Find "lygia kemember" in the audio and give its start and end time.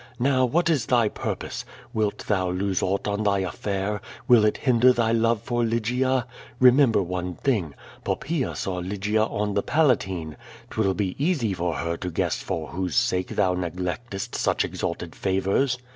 5.63-7.05